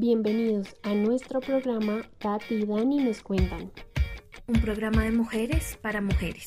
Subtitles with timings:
[0.00, 3.72] Bienvenidos a nuestro programa Tati y Dani nos cuentan.
[4.46, 6.46] Un programa de mujeres para mujeres.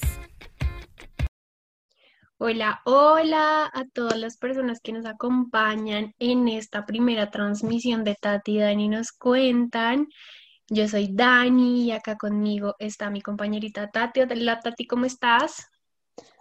[2.38, 8.56] Hola, hola a todas las personas que nos acompañan en esta primera transmisión de Tati
[8.56, 10.08] y Dani nos cuentan.
[10.70, 14.22] Yo soy Dani y acá conmigo está mi compañerita Tati.
[14.22, 15.68] Hola Tati, ¿cómo estás?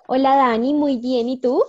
[0.07, 1.29] Hola Dani, muy bien.
[1.29, 1.61] ¿Y tú?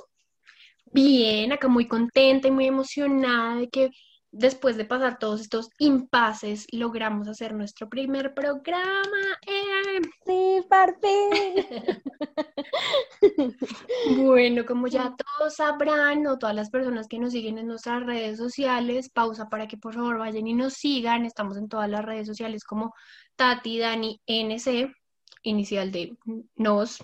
[0.94, 3.90] Bien, acá muy contenta y muy emocionada de que
[4.32, 9.20] después de pasar todos estos impases, logramos hacer nuestro primer programa.
[9.46, 10.02] ¡Eh!
[10.26, 11.08] Sí, parte.
[14.18, 18.38] bueno, como ya todos sabrán, o todas las personas que nos siguen en nuestras redes
[18.38, 21.26] sociales, pausa para que por favor vayan y nos sigan.
[21.26, 22.94] Estamos en todas las redes sociales como
[23.36, 24.94] Tati Dani NC,
[25.44, 26.16] inicial de
[26.56, 27.04] nos,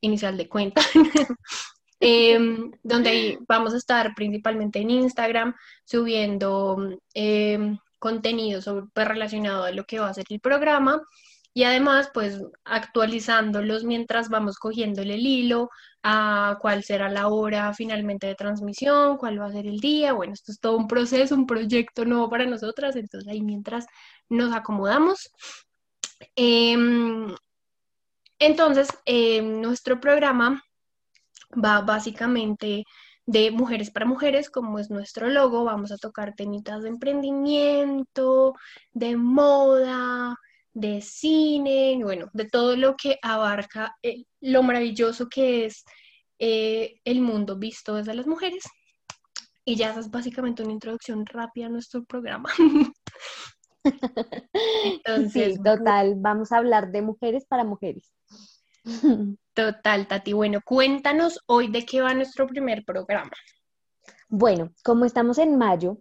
[0.00, 0.82] inicial de cuenta.
[1.98, 5.54] Em, donde vamos a estar principalmente en Instagram
[5.84, 6.76] subiendo
[7.14, 11.00] eh, contenido sobre, pues, relacionado a lo que va a ser el programa
[11.54, 15.70] y además pues actualizándolos mientras vamos cogiéndole el hilo
[16.02, 20.12] a cuál será la hora finalmente de transmisión, cuál va a ser el día.
[20.12, 23.86] Bueno, esto es todo un proceso, un proyecto nuevo para nosotras, entonces ahí mientras
[24.28, 25.30] nos acomodamos.
[26.36, 27.34] Em,
[28.38, 28.88] entonces,
[29.42, 30.62] nuestro programa
[31.52, 32.84] va básicamente
[33.26, 35.64] de mujeres para mujeres, como es nuestro logo.
[35.64, 38.54] Vamos a tocar temitas de emprendimiento,
[38.92, 40.36] de moda,
[40.72, 45.84] de cine, bueno, de todo lo que abarca eh, lo maravilloso que es
[46.38, 48.64] eh, el mundo visto desde las mujeres.
[49.64, 52.50] Y ya esa es básicamente una introducción rápida a nuestro programa.
[54.84, 58.12] Entonces, sí, total, vamos a hablar de mujeres para mujeres.
[59.54, 60.32] Total, Tati.
[60.32, 63.32] Bueno, cuéntanos hoy de qué va nuestro primer programa.
[64.28, 65.98] Bueno, como estamos en mayo,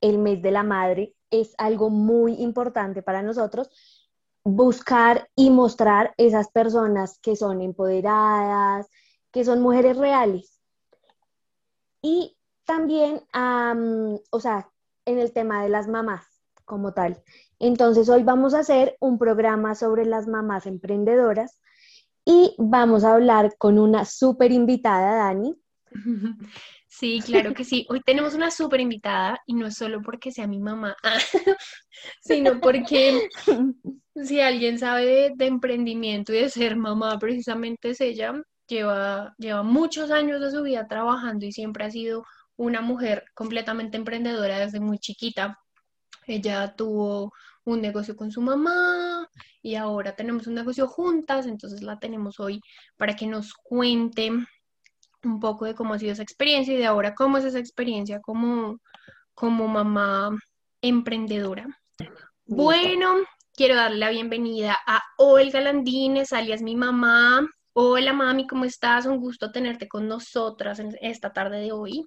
[0.00, 3.70] el mes de la madre, es algo muy importante para nosotros
[4.44, 8.88] buscar y mostrar esas personas que son empoderadas,
[9.30, 10.60] que son mujeres reales.
[12.00, 13.22] Y también,
[14.30, 14.70] o sea,
[15.04, 16.24] en el tema de las mamás
[16.64, 17.22] como tal.
[17.58, 21.58] Entonces, hoy vamos a hacer un programa sobre las mamás emprendedoras
[22.28, 25.56] y vamos a hablar con una súper invitada, Dani.
[26.90, 27.86] Sí, claro que sí.
[27.90, 30.96] Hoy tenemos una súper invitada y no es solo porque sea mi mamá,
[32.22, 33.28] sino porque
[34.16, 38.32] si alguien sabe de, emprendimiento y de ser mamá, precisamente es ella.
[38.66, 42.24] Lleva, lleva muchos años de su vida trabajando y siempre ha sido
[42.56, 45.58] una mujer completamente emprendedora desde muy chiquita.
[46.26, 47.32] Ella tuvo
[47.64, 49.17] un negocio con su mamá
[49.62, 52.60] y ahora tenemos un negocio juntas, entonces la tenemos hoy
[52.96, 54.30] para que nos cuente
[55.24, 58.20] un poco de cómo ha sido esa experiencia y de ahora cómo es esa experiencia
[58.20, 58.78] como,
[59.34, 60.36] como mamá
[60.80, 61.66] emprendedora.
[62.46, 63.16] Bueno,
[63.54, 67.46] quiero darle la bienvenida a Olga Landines, alias mi mamá.
[67.72, 69.06] Hola mami, ¿cómo estás?
[69.06, 72.06] Un gusto tenerte con nosotras en esta tarde de hoy.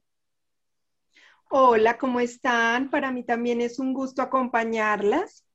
[1.49, 2.89] Hola, ¿cómo están?
[2.89, 5.45] Para mí también es un gusto acompañarlas.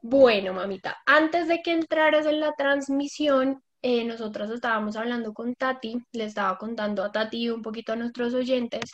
[0.00, 5.98] Bueno, mamita, antes de que entraras en la transmisión, eh, nosotros estábamos hablando con Tati,
[6.12, 8.90] le estaba contando a Tati un poquito a nuestros oyentes,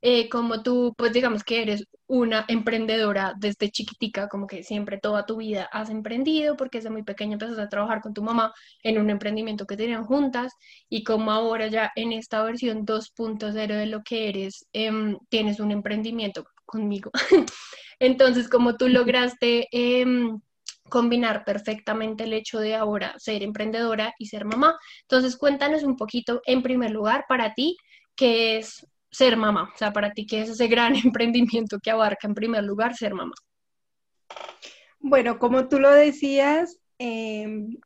[0.00, 5.26] eh, como tú, pues digamos que eres una emprendedora desde chiquitica, como que siempre toda
[5.26, 8.52] tu vida has emprendido, porque desde muy pequeña empezaste a trabajar con tu mamá
[8.82, 10.52] en un emprendimiento que tenían juntas,
[10.88, 15.72] y como ahora ya en esta versión 2.0 de lo que eres, em, tienes un
[15.72, 17.10] emprendimiento conmigo.
[17.98, 20.38] Entonces, como tú lograste em,
[20.88, 24.76] combinar perfectamente el hecho de ahora ser emprendedora y ser mamá.
[25.02, 27.76] Entonces, cuéntanos un poquito, en primer lugar, para ti,
[28.14, 32.26] qué es ser mamá, o sea, para ti, qué es ese gran emprendimiento que abarca
[32.26, 33.34] en primer lugar ser mamá.
[34.98, 37.78] Bueno, como tú lo decías, em,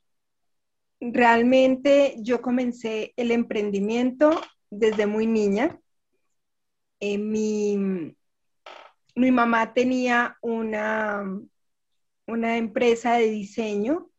[1.01, 4.31] realmente yo comencé el emprendimiento
[4.71, 5.79] desde muy niña.
[7.01, 8.15] Eh, mi,
[9.15, 11.25] mi mamá tenía una,
[12.27, 14.11] una empresa de diseño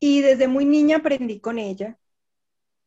[0.00, 1.98] y desde muy niña aprendí con ella.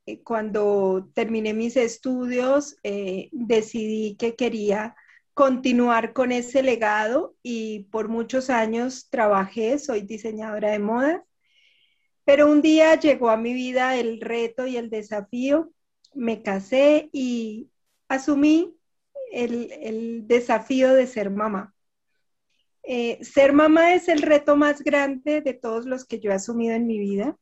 [0.05, 4.95] Eh, cuando terminé mis estudios, eh, decidí que quería
[5.33, 11.21] continuar con ese legado y por muchos años trabajé, soy diseñadora de modas,
[12.23, 15.71] pero un día llegó a mi vida el reto y el desafío,
[16.13, 17.69] me casé y
[18.07, 18.75] asumí
[19.31, 21.73] el, desafío de ser mamá.
[22.83, 26.75] Eh, ser mamá es el reto más grande de todos los que yo he asumido
[26.75, 27.37] en mi vida.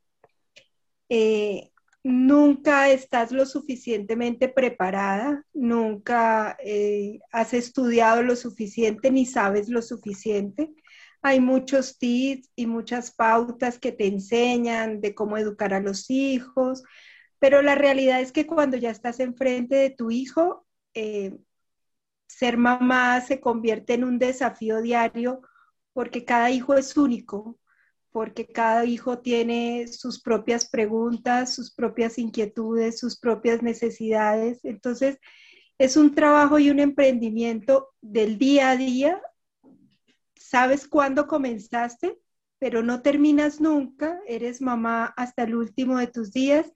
[1.10, 1.72] Eh,
[2.04, 10.74] nunca estás lo suficientemente preparada, nunca eh, has estudiado lo suficiente ni sabes lo suficiente.
[11.22, 16.84] Hay muchos tips y muchas pautas que te enseñan de cómo educar a los hijos,
[17.40, 20.66] pero la realidad es que cuando ya estás enfrente de tu hijo,
[22.28, 25.42] ser mamá se convierte en un desafío diario
[25.94, 27.60] porque cada hijo es único,
[28.12, 34.64] porque cada hijo tiene sus propias preguntas, sus propias inquietudes, sus propias necesidades.
[34.64, 35.18] Entonces,
[35.78, 39.22] es un trabajo y un emprendimiento del día a día.
[40.36, 42.20] Sabes cuándo comenzaste,
[42.60, 44.20] pero no terminas nunca.
[44.28, 46.72] Eres mamá hasta el último de tus días.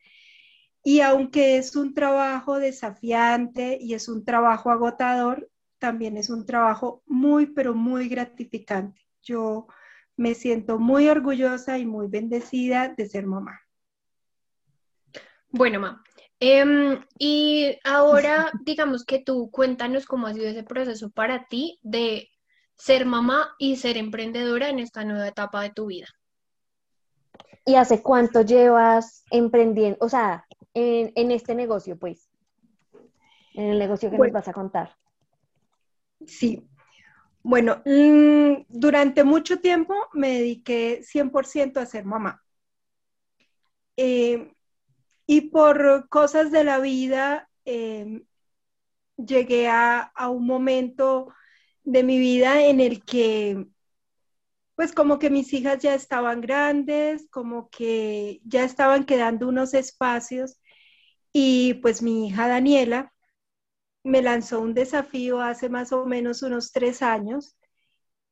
[0.88, 5.50] Y aunque es un trabajo desafiante y es un trabajo agotador,
[5.80, 9.02] también es un trabajo muy, pero muy gratificante.
[9.22, 9.68] Yo
[10.16, 13.60] me siento muy orgullosa y muy bendecida de ser mamá.
[15.50, 16.04] Bueno, mamá.
[16.40, 22.30] Em, y ahora, digamos que tú cuéntanos cómo ha sido ese proceso para ti de
[22.78, 26.08] ser mamá y ser emprendedora en esta nueva etapa de tu vida.
[27.66, 32.30] ¿Y hace cuánto llevas emprendiendo, o sea, en, este negocio, pues?
[33.54, 34.96] En el negocio que nos vas a contar.
[36.26, 36.68] Sí,
[37.44, 42.44] bueno, mm, durante mucho tiempo me dediqué 100% a ser mamá.
[43.96, 44.54] Eh,
[45.26, 48.26] y por cosas de la vida, em,
[49.18, 51.34] llegué a, un momento
[51.84, 53.68] de mi vida en el que,
[54.76, 60.60] pues como que mis hijas ya estaban grandes, como que ya estaban quedando unos espacios
[61.40, 63.14] y pues mi hija Daniela
[64.04, 67.56] me lanzó un desafío hace más o menos unos tres años.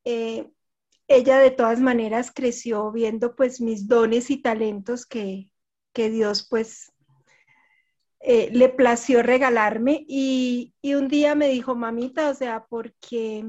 [0.05, 0.49] Eh,
[1.07, 5.51] ella de todas maneras creció viendo pues mis dones y talentos que,
[5.93, 6.93] Dios pues
[8.21, 13.45] eh, le plació regalarme y, un día me dijo, mamita, o sea, ¿por qué,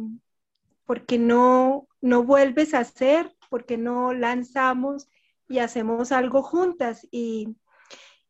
[0.85, 3.35] porque no, no vuelves a hacer?
[3.49, 5.08] porque no lanzamos
[5.49, 7.06] y hacemos algo juntas?
[7.11, 7.56] Y,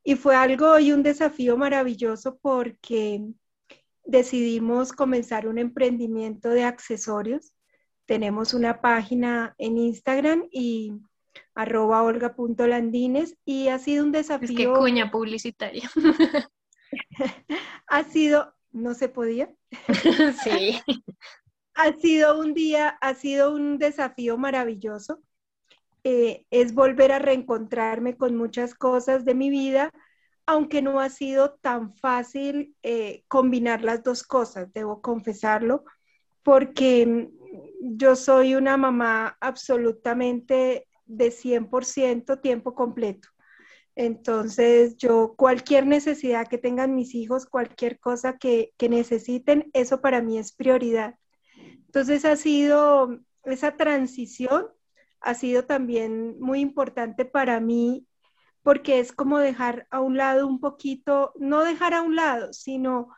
[0.07, 3.27] y fue algo y un desafío maravilloso porque
[4.05, 7.53] decidimos comenzar un emprendimiento de accesorios.
[8.05, 10.93] Tenemos una página en Instagram y
[11.57, 14.49] arroba olga.landines y ha sido un desafío.
[14.49, 15.91] Es que cuña publicitaria.
[17.89, 19.53] ha sido, no se podía.
[20.45, 20.81] sí.
[21.75, 25.21] ha sido un día, ha sido un desafío maravilloso.
[26.09, 29.91] Eh, es volver a reencontrarme con muchas cosas de mi vida
[30.47, 35.85] aunque no ha sido tan fácil eh, combinar las dos cosas, debo confesarlo,
[36.43, 43.29] porque mm, yo soy una mamá absolutamente de 100% tiempo completo.
[43.97, 50.23] Entonces, yo cualquier necesidad que tengan mis hijos, cualquier cosa que, que necesiten, eso para
[50.23, 51.17] mí es prioridad.
[51.87, 54.67] Entonces, ha sido esa transición,
[55.27, 58.07] ha sido también muy importante para mí
[58.63, 63.09] porque es como dejar a un lado un poquito, no dejar a un lado, sino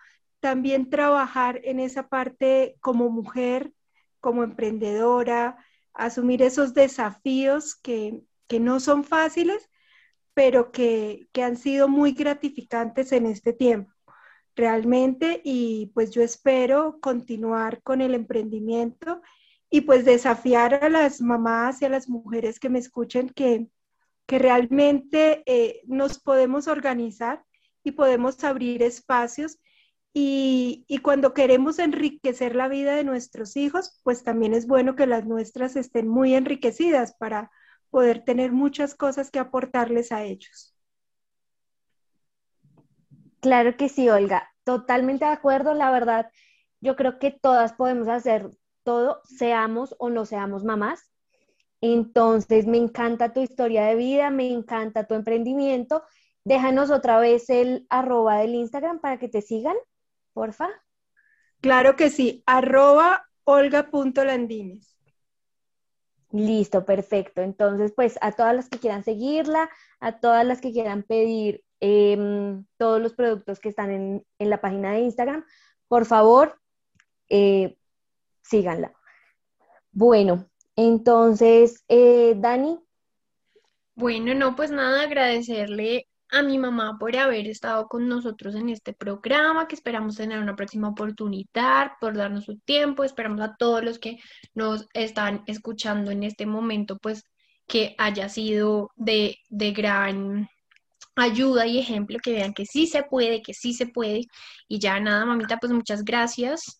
[0.40, 3.72] también trabajar en esa parte como mujer,
[4.20, 5.56] como emprendedora,
[5.92, 8.22] asumir esos desafíos que,
[8.58, 9.68] no son fáciles,
[10.32, 13.92] pero que, que han sido muy gratificantes en este tiempo
[14.56, 15.42] realmente.
[15.44, 19.20] Y pues yo espero continuar con el emprendimiento
[19.70, 23.68] y pues desafiar a las mamás y a las mujeres que me escuchen que,
[24.26, 27.44] que realmente eh, nos podemos organizar
[27.84, 29.58] y podemos abrir espacios
[30.20, 35.26] y, cuando queremos enriquecer la vida de nuestros hijos, pues también es bueno que las
[35.26, 37.50] nuestras estén muy enriquecidas para
[37.90, 40.74] poder tener muchas cosas que aportarles a ellos.
[43.40, 45.74] Claro que sí, Olga, totalmente de acuerdo.
[45.74, 46.30] La verdad,
[46.80, 48.50] yo creo que todas podemos hacer
[48.88, 51.12] todo, seamos o no seamos mamás.
[51.82, 56.04] Entonces, me encanta tu historia de vida, me encanta tu emprendimiento.
[56.42, 59.76] Déjanos otra vez el arroba del Instagram para que te sigan,
[60.32, 60.70] porfa.
[61.60, 64.96] Claro que sí, arroba olga.landines.
[66.30, 67.42] Listo, perfecto.
[67.42, 69.68] Entonces, pues a todas las que quieran seguirla,
[70.00, 74.92] a todas las que quieran pedir em, todos los productos que están en, la página
[74.92, 75.44] de Instagram,
[75.88, 76.58] por favor,
[77.28, 77.76] eh,
[78.48, 78.92] síganla.
[79.92, 82.78] Bueno, entonces, eh, Dani.
[83.94, 88.92] Bueno, no, pues nada, agradecerle a mi mamá por haber estado con nosotros en este
[88.92, 93.98] programa, que esperamos tener una próxima oportunidad, por darnos su tiempo, esperamos a todos los
[93.98, 94.18] que
[94.54, 97.24] nos están escuchando en este momento, pues
[97.66, 100.48] que haya sido de, de gran
[101.16, 104.26] ayuda y ejemplo, que vean que sí se puede, que sí se puede.
[104.68, 106.77] Y ya nada, mamita, pues muchas gracias.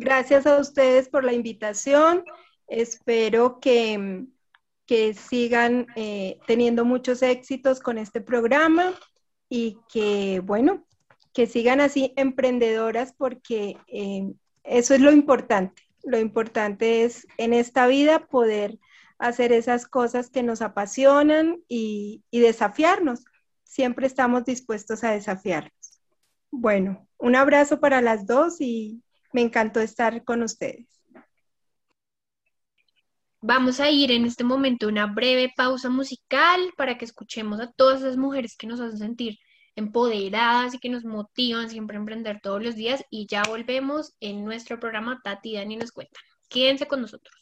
[0.00, 2.24] Gracias a ustedes por la invitación.
[2.68, 4.24] Espero que,
[4.86, 8.94] que sigan eh, teniendo muchos éxitos con este programa
[9.50, 10.86] y que, bueno,
[11.34, 14.32] que sigan así emprendedoras porque eh,
[14.64, 15.82] eso es lo importante.
[16.02, 18.78] Lo importante es en esta vida poder
[19.18, 23.26] hacer esas cosas que nos apasionan y, y desafiarnos.
[23.64, 26.00] Siempre estamos dispuestos a desafiarnos.
[26.50, 29.02] Bueno, un abrazo para las dos y
[29.32, 30.86] me encantó estar con ustedes.
[33.42, 38.00] Vamos a ir en este momento una breve pausa musical para que escuchemos a todas
[38.00, 39.38] esas mujeres que nos hacen sentir
[39.76, 43.02] empoderadas y que nos motivan siempre a emprender todos los días.
[43.08, 46.22] Y ya volvemos en nuestro programa Tati y Dani nos cuentan.
[46.48, 47.34] Quédense con nosotros.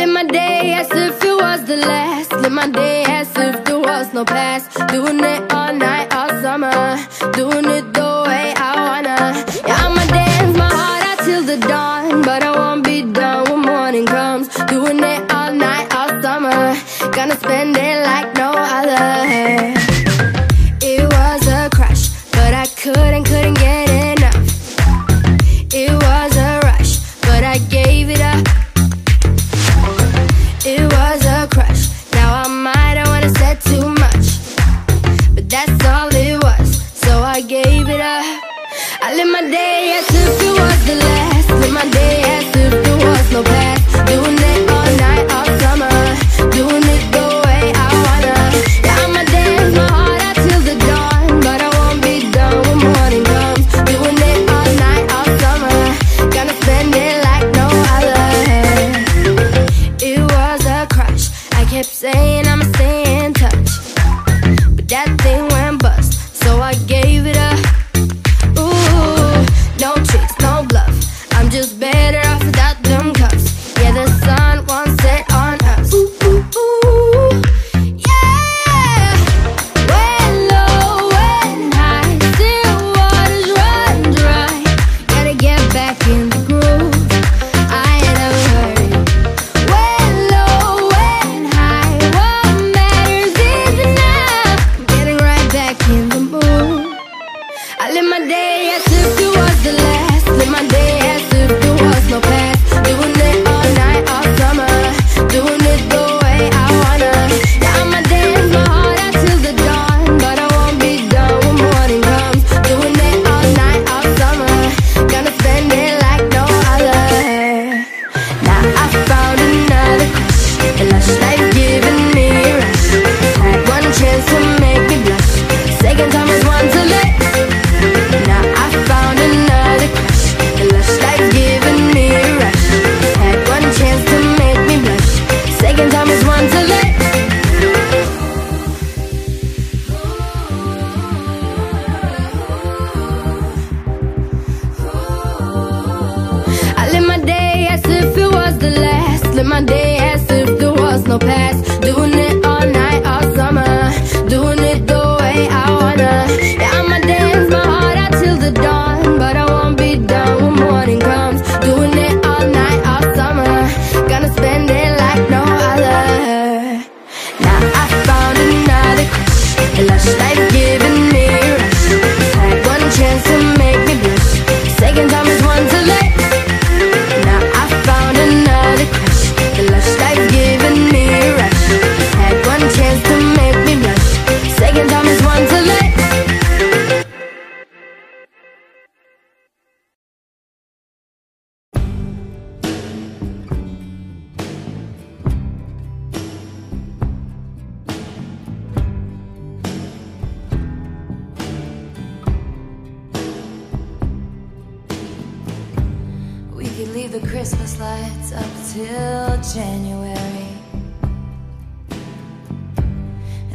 [0.00, 2.32] live in my day as if it was the last.
[2.32, 4.72] Live my day as if there was no past.
[4.88, 6.96] Doing it all night, all summer.
[7.34, 7.99] Doing it.
[61.80, 62.29] hips, eh?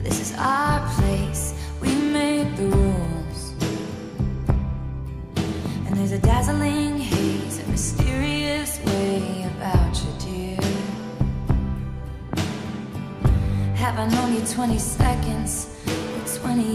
[0.06, 3.54] This is our place, we made the rules.
[5.88, 10.62] And there's a dazzling haze, a mysterious way about you, dear.
[13.74, 15.76] Have I known you 20 seconds
[16.46, 16.75] 20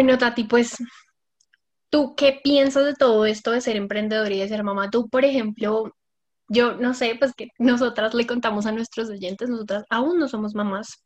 [0.00, 0.78] Bueno, Tati, pues,
[1.90, 4.90] ¿tú qué piensas de todo esto de ser emprendedora y de ser mamá?
[4.90, 5.92] Tú, por ejemplo,
[6.48, 10.54] yo no sé, pues que nosotras le contamos a nuestros oyentes, nosotras aún no somos
[10.54, 11.04] mamás,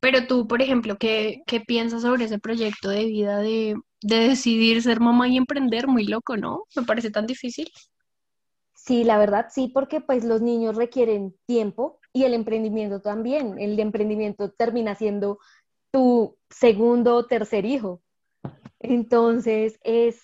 [0.00, 4.82] pero tú, por ejemplo, ¿qué, qué piensas sobre ese proyecto de vida de, de decidir
[4.82, 5.88] ser mamá y emprender?
[5.88, 6.64] Muy loco, ¿no?
[6.76, 7.68] Me parece tan difícil.
[8.74, 13.58] Sí, la verdad sí, porque pues los niños requieren tiempo y el emprendimiento también.
[13.58, 15.38] El emprendimiento termina siendo
[15.90, 18.02] tu segundo o tercer hijo.
[18.80, 20.22] Entonces es,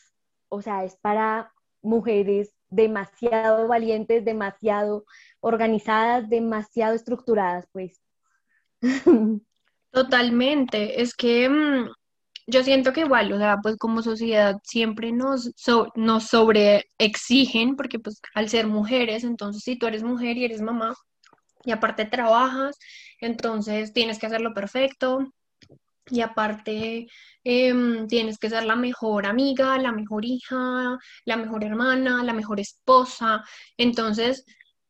[0.49, 5.05] o sea, es para mujeres demasiado valientes, demasiado
[5.41, 8.01] organizadas, demasiado estructuradas, pues.
[9.91, 11.03] Totalmente.
[11.03, 11.91] Es que mm,
[12.47, 17.99] yo siento que igual, o sea, pues como sociedad siempre nos, so- nos sobreexigen, porque
[17.99, 20.95] pues al ser mujeres, entonces si tú eres mujer y eres mamá
[21.65, 22.79] y aparte trabajas,
[23.21, 25.21] entonces tienes que hacerlo perfecto
[26.11, 27.07] y aparte
[27.45, 32.61] em, tienes que ser la mejor amiga, la mejor hija, la mejor hermana, la mejor
[32.61, 33.45] esposa.
[33.77, 34.45] Entonces,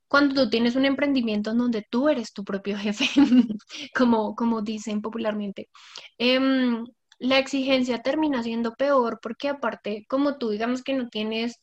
[0.08, 3.06] cuando tú tienes un emprendimiento en donde tú eres tu propio jefe,
[3.94, 5.70] como, como dicen popularmente,
[6.18, 6.84] em,
[7.18, 11.60] la exigencia termina siendo peor porque aparte, como tú digamos que no tienes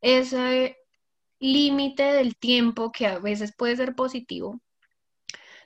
[0.00, 0.76] ese
[1.40, 4.60] límite del tiempo que a veces puede ser positivo,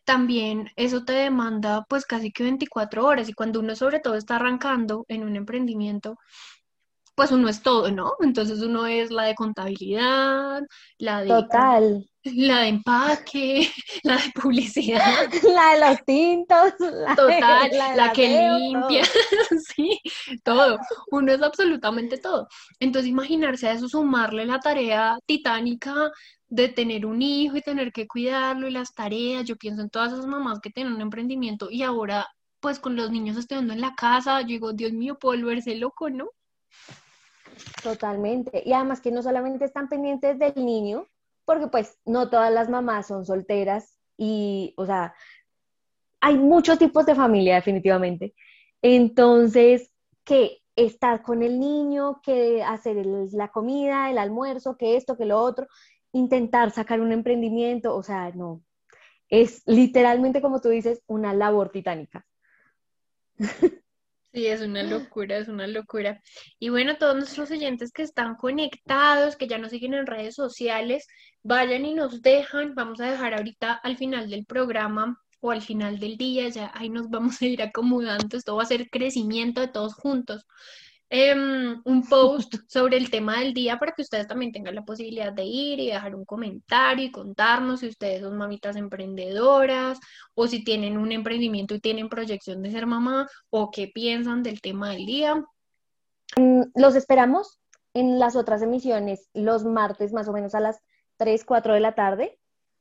[0.04, 4.36] también eso te demanda pues casi que 24 horas y cuando uno sobre todo está
[4.36, 6.16] arrancando en un emprendimiento,
[7.14, 8.14] pues uno es todo, ¿no?
[8.20, 10.62] Entonces uno es la de contabilidad,
[10.98, 12.10] la de, Total.
[12.24, 13.68] La de empaque,
[14.02, 15.28] la de publicidad.
[15.54, 19.04] La de los tintos, la, Total, de, la, del la que limpia,
[19.74, 20.00] sí,
[20.42, 20.78] todo,
[21.10, 22.48] uno es absolutamente todo.
[22.80, 26.10] Entonces, imaginarse a eso, sumarle la tarea titánica
[26.48, 30.12] de tener un hijo y tener que cuidarlo y las tareas, yo pienso en todas
[30.12, 32.26] esas mamás que tienen un emprendimiento y ahora,
[32.60, 36.10] pues con los niños estudiando en la casa, yo digo, Dios mío, puedo volverse loco,
[36.10, 36.28] ¿no?
[37.82, 38.62] Totalmente.
[38.64, 41.08] Y además que no solamente están pendientes del niño,
[41.44, 45.14] porque pues no todas las mamás son solteras y, o sea,
[46.20, 48.34] hay muchos tipos de familia definitivamente.
[48.80, 49.90] Entonces,
[50.24, 55.38] que estar con el niño, que hacer la comida, el almuerzo, que esto, que lo
[55.38, 55.66] otro,
[56.12, 58.62] intentar sacar un emprendimiento, o sea, no,
[59.28, 62.26] es literalmente como tú dices, una labor titánica.
[64.32, 66.22] Sí, es una locura, es una locura.
[66.58, 71.06] Y bueno, todos nuestros oyentes que están conectados, que ya nos siguen en redes sociales,
[71.42, 72.74] vayan y nos dejan.
[72.74, 76.88] Vamos a dejar ahorita al final del programa o al final del día, ya ahí
[76.88, 78.36] nos vamos a ir acomodando.
[78.36, 80.46] Esto va a ser crecimiento de todos juntos.
[81.14, 85.30] Em, un post sobre el tema del día para que ustedes también tengan la posibilidad
[85.30, 90.00] de ir y dejar un comentario y contarnos si ustedes son mamitas emprendedoras
[90.34, 94.62] o si tienen un emprendimiento y tienen proyección de ser mamá o qué piensan del
[94.62, 95.44] tema del día.
[96.74, 97.60] Los esperamos
[97.92, 100.80] en las otras emisiones los martes más o menos a las
[101.18, 102.38] 3, 4 de la tarde.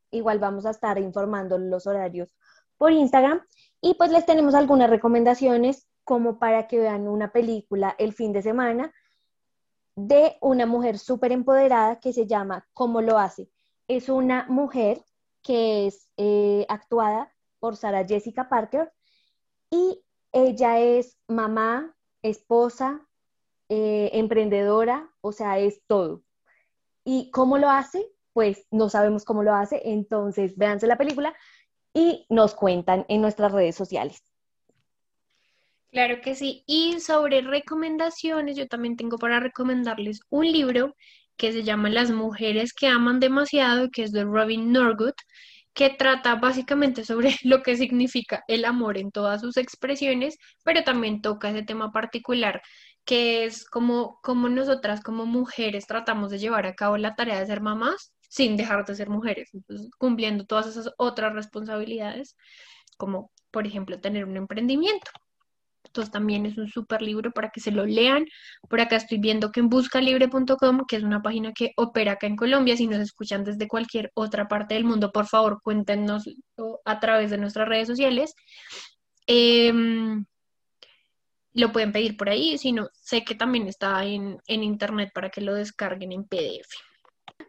[0.10, 2.34] Igual vamos a estar informando los horarios
[2.78, 3.42] por Instagram
[3.82, 8.42] y pues les tenemos algunas recomendaciones como para que vean una película el fin de
[8.42, 8.94] semana
[9.96, 13.50] de una mujer súper empoderada que se llama ¿Cómo lo hace?
[13.88, 15.06] Es una mujer
[15.42, 18.92] que es eh, actuada por Sarah Jessica Parker
[19.70, 23.08] y ella es mamá, esposa,
[23.70, 26.24] eh, emprendedora, o sea, es todo.
[27.06, 28.06] ¿Y cómo lo hace?
[28.34, 31.34] Pues no sabemos cómo lo hace, entonces véanse la película
[31.94, 34.26] y nos cuentan en nuestras redes sociales.
[35.92, 36.64] Claro que sí.
[36.68, 40.96] Y sobre recomendaciones, yo también tengo para recomendarles un libro
[41.36, 45.14] que se llama Las mujeres que aman demasiado, que es de Robin Norwood,
[45.74, 51.22] que trata básicamente sobre lo que significa el amor en todas sus expresiones, pero también
[51.22, 52.62] toca ese tema particular,
[53.06, 57.48] que es como, como nosotras como mujeres tratamos de llevar a cabo la tarea de
[57.48, 59.50] ser mamás sin dejar de ser mujeres,
[59.98, 62.38] cumpliendo todas esas otras responsabilidades,
[62.98, 65.12] como por ejemplo tener un emprendimiento.
[65.92, 68.26] Entonces también es un súper libro para que se lo lean.
[68.70, 72.38] Por acá estoy viendo que en buscalibre.com, que es una página que opera acá en
[72.38, 76.24] Colombia, si nos escuchan desde cualquier otra parte del mundo, por favor cuéntenos
[76.86, 78.34] a través de nuestras redes sociales.
[79.28, 80.24] Em,
[81.52, 85.30] lo pueden pedir por ahí, si no, sé que también está en, en internet para
[85.30, 86.70] que lo descarguen en PDF.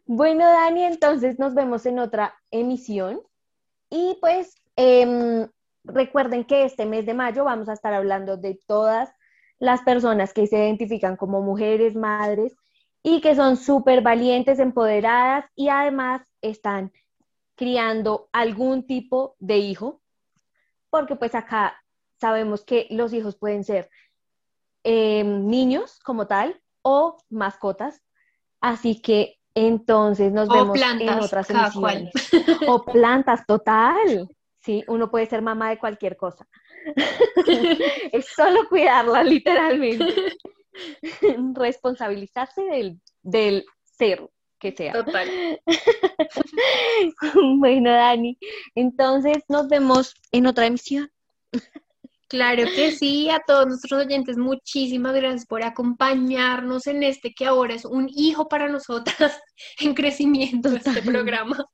[0.07, 3.21] Bueno, Dani, entonces nos vemos en otra emisión
[3.89, 5.47] y pues em,
[5.85, 9.11] recuerden que este mes de mayo vamos a estar hablando de todas
[9.59, 12.57] las personas que se identifican como mujeres, madres
[13.03, 16.93] y que son súper valientes, empoderadas y además están
[17.55, 20.01] criando algún tipo de hijo,
[20.91, 21.81] porque pues acá
[22.21, 23.91] sabemos que los hijos pueden ser
[24.85, 28.03] eh, niños como tal o mascotas.
[28.61, 32.13] Así que entonces nos O vemos plantas, en otras emisiones.
[32.69, 34.29] O plantas, total.
[34.65, 36.47] Sí, uno puede ser mamá de cualquier cosa.
[38.13, 40.37] es solo cuidarla, literalmente.
[41.55, 44.93] Responsabilizarse del, del ser que sea.
[44.93, 45.29] Total.
[47.59, 48.39] Bueno, Dani,
[48.75, 51.11] entonces nos vemos en otra emisión.
[52.29, 57.75] Claro que sí, a todos nuestros oyentes, muchísimas gracias por acompañarnos en este que ahora
[57.75, 59.39] es un hijo para nosotras
[59.81, 61.05] en crecimiento, este Total.
[61.05, 61.67] programa,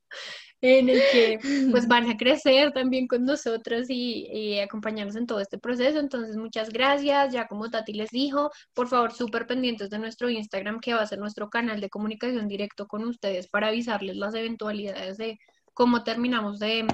[0.61, 1.39] en el que
[1.71, 5.99] pues van a crecer también con nosotras y, y acompañarnos en todo este proceso.
[5.99, 7.33] Entonces, muchas gracias.
[7.33, 11.07] Ya como Tati les dijo, por favor, súper pendientes de nuestro Instagram, que va a
[11.07, 15.39] ser nuestro canal de comunicación directo con ustedes para avisarles las eventualidades de
[15.75, 16.87] cómo terminamos de,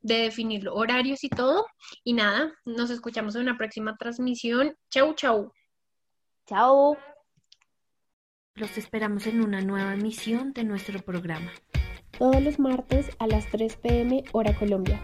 [0.00, 1.66] de definir horarios y todo.
[2.04, 4.74] Y nada, nos escuchamos en una próxima transmisión.
[4.90, 5.52] Chau, chau.
[6.46, 6.96] Chao.
[8.54, 11.50] Los esperamos en una nueva emisión de nuestro programa.
[12.18, 15.00] Todos los martes a las 3 pm hora Colombia.